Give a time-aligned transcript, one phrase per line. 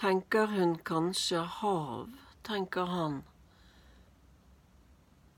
[0.00, 2.08] tenker hun kanskje hav,
[2.42, 3.18] tenker han.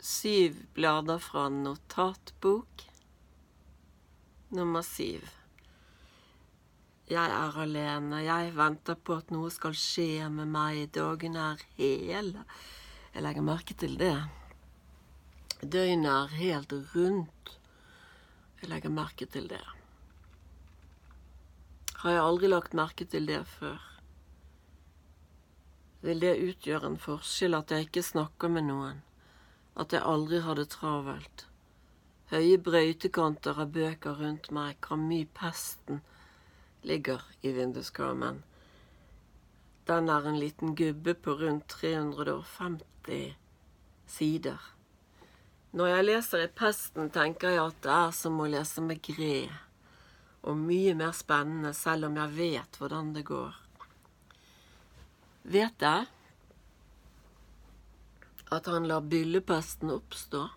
[0.00, 2.84] Syv blader fra notatbok.
[4.48, 5.24] Nummer syv.
[7.08, 12.44] Jeg er alene, jeg venter på at noe skal skje med meg, dagene er hele.
[13.14, 14.14] Jeg legger merke til det.
[15.60, 17.56] Døgnet er helt rundt.
[18.60, 19.64] Jeg legger merke til det.
[22.04, 23.89] Har jeg aldri lagt merke til det før?
[26.00, 29.02] Vil det utgjøre en forskjell at jeg ikke snakker med noen?
[29.76, 31.44] At jeg aldri har det travelt?
[32.30, 36.00] Høye brøytekanter av bøker rundt meg, Camus-pesten,
[36.86, 38.40] ligger i vinduskarmen.
[39.90, 43.34] Den er en liten gubbe på rundt 350
[44.06, 44.60] sider.
[45.76, 49.50] Når jeg leser i Pesten, tenker jeg at det er som å lese med Gre,
[50.46, 53.58] og mye mer spennende selv om jeg vet hvordan det går.
[55.42, 56.06] Vet jeg
[58.50, 60.48] at han lar byllepesten oppstå?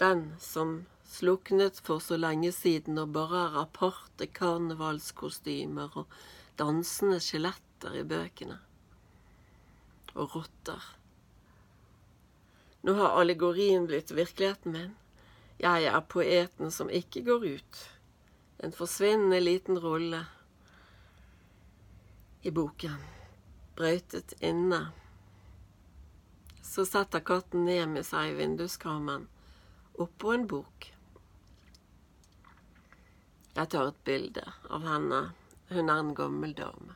[0.00, 6.16] Den som sluknet for så lenge siden og bare er aparte karnevalskostymer og
[6.58, 8.56] dansende skjeletter i bøkene.
[10.16, 10.82] Og rotter.
[12.82, 14.92] Nå har allegorien blitt virkeligheten min.
[15.60, 17.80] Jeg er poeten som ikke går ut.
[18.64, 20.24] En forsvinnende liten rolle
[22.42, 22.96] i boken.
[23.76, 24.80] Brøytet inne.
[26.62, 29.26] Så setter katten ned med seg i vinduskarmen,
[30.00, 30.90] oppå en bok.
[33.56, 35.22] Jeg tar et bilde av henne.
[35.70, 36.94] Hun er en gammel dame.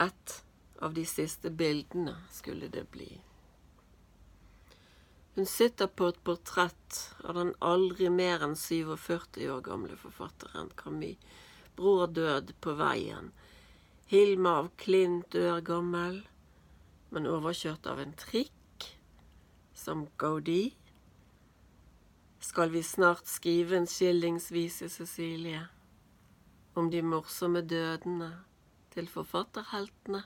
[0.00, 0.34] Et
[0.84, 3.08] av de siste bildene skulle det bli.
[5.36, 11.18] Hun sitter på et portrett av den aldri mer enn 47 år gamle forfatteren Camus.
[11.76, 13.34] Bror død på veien.
[14.06, 16.20] Hilma av Klint dør gammel,
[17.10, 18.84] men overkjørt av en trikk,
[19.74, 20.76] som Gaudi.
[22.38, 25.64] Skal vi snart skrive en skillingsvise, Cecilie,
[26.78, 28.28] om de morsomme dødene
[28.94, 30.22] til forfatterheltene?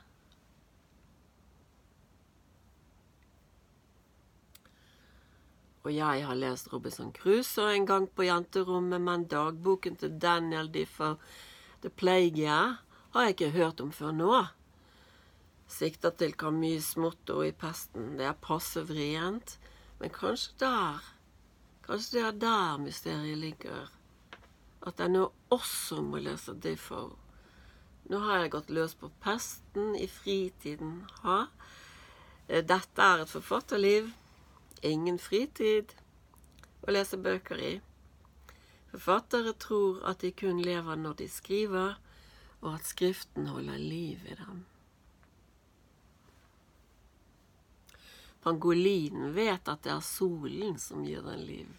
[5.80, 11.16] Og jeg har lest Robinson Crusoe en gang på jenterommet, men dagboken til Daniel Differ
[11.80, 12.60] The Plague
[13.12, 14.34] har jeg ikke hørt om før nå.
[15.70, 18.16] Sikter til Camus' motto i Pesten.
[18.18, 19.56] Det er passe vrient,
[20.00, 21.08] men kanskje der
[21.90, 23.88] Kanskje det er der mysteriet ligger.
[24.86, 27.16] At jeg nå også må lese Defoe.
[28.10, 31.00] Nå har jeg gått løs på pesten i fritiden.
[31.24, 31.40] Ha?
[32.46, 34.12] Dette er et forfatterliv
[34.86, 35.96] ingen fritid
[36.86, 37.72] å lese bøker i.
[38.90, 41.98] Forfattere tror at de kun lever når de skriver,
[42.60, 44.64] og at Skriften holder liv i dem.
[48.40, 51.72] Pangolinen vet at det er solen som gir den liv.